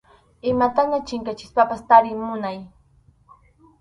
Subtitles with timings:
[0.53, 2.57] Imataña chinkachispapas tariy munay.